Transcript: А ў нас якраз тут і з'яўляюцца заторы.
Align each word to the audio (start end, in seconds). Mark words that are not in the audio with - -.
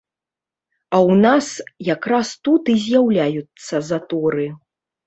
А 0.95 0.95
ў 0.99 1.13
нас 1.25 1.45
якраз 1.93 2.27
тут 2.49 2.63
і 2.75 2.79
з'яўляюцца 2.87 3.87
заторы. 3.93 4.53